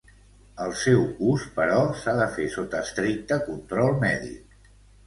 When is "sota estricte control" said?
2.57-3.97